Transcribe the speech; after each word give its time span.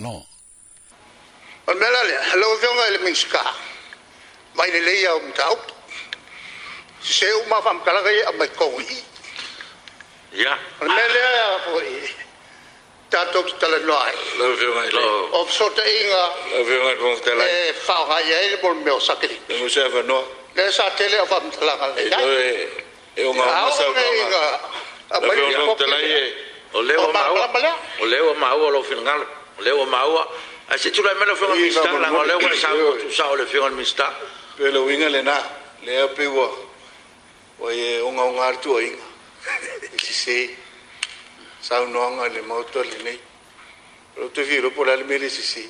no. 0.00 0.26
O 1.66 1.74
mela 1.74 2.04
le, 2.04 2.16
hello 2.32 2.48
vonga 2.62 2.90
le 2.90 2.98
minska. 3.00 3.42
Mai 4.54 4.70
le 4.72 4.80
leia 4.80 5.14
um 5.14 5.30
tau. 5.32 5.56
Se 7.02 7.26
eu 7.28 7.40
ma 7.48 7.60
fam 7.62 7.78
kala 7.84 8.02
ga 8.02 8.10
ia 8.12 8.32
mai 8.36 8.48
koi. 8.54 8.86
Ya. 10.32 10.56
O 10.80 10.84
mela 10.84 11.30
ya 11.34 11.48
koi. 11.66 12.12
Ta 13.10 13.24
tok 13.32 13.52
tala 13.60 13.78
no 13.86 13.96
ai. 14.08 14.16
Lo 14.38 14.44
vonga 14.58 14.84
lo. 14.96 15.06
Of 15.40 15.52
so 15.52 15.68
te 15.78 15.84
inga. 16.00 16.24
Lo 16.56 16.62
vonga 16.68 16.94
bon 17.00 17.20
tala. 17.24 17.46
E 17.48 17.72
fa 17.86 17.96
ga 18.08 18.18
ia 18.26 18.36
le 18.52 18.56
bon 18.62 18.76
meu 18.84 18.98
sakri. 19.00 19.36
Mo 19.60 19.68
se 19.68 19.86
va 19.88 20.02
no. 20.02 20.18
Le 20.56 20.70
sa 20.72 20.90
tele 20.98 21.18
of 21.20 21.28
fam 21.28 21.50
tala 21.54 21.76
ga 21.76 21.88
le. 21.96 22.68
E 23.16 23.24
o 23.24 23.32
ma 23.32 23.44
ma 23.46 23.70
sa 23.70 23.86
ga. 23.92 24.46
Lo 25.20 25.34
vonga 25.36 25.74
tala 25.84 25.98
ye. 26.00 26.24
O 26.72 26.80
leo 26.82 27.06
ma 27.12 27.28
o. 27.28 27.36
O 28.00 28.04
leo 28.06 28.34
ma 28.34 28.52
o 28.54 28.68
lo 28.78 28.82
fingalo. 28.82 29.38
le 29.62 29.70
o 29.72 29.86
maua 29.86 30.28
a 30.68 30.78
se 30.78 30.90
tu 30.90 31.02
la 31.02 31.14
melo 31.14 31.36
fo 31.36 31.46
mista 31.54 31.90
la 31.98 32.10
o 32.12 32.24
le 32.24 32.32
o 32.34 32.54
sa 32.56 32.68
tu 33.00 33.12
sa 33.12 33.28
o 33.30 33.36
le 33.36 33.44
fo 33.46 33.68
mista 33.70 34.06
pe 34.56 34.70
lo 34.70 34.82
winga 34.86 35.08
le 35.08 35.22
na 35.22 35.36
le 35.84 36.02
o 36.02 36.08
pe 36.08 36.26
wa 36.26 36.48
o 37.60 37.70
ye 37.70 38.00
o 38.00 38.10
nga 38.12 38.22
o 38.22 38.30
nga 38.32 38.56
tu 38.60 38.72
oi 38.72 38.96
si 39.98 40.12
se 40.24 40.56
sa 41.60 41.84
no 41.86 42.08
nga 42.16 42.28
le 42.28 42.40
moto 42.42 42.82
le 42.82 42.96
nei 43.04 43.20
lo 44.16 44.28
te 44.30 44.42
viro 44.42 44.70
por 44.70 44.88
al 44.88 45.04
mele 45.04 45.28
si 45.28 45.42
si 45.42 45.64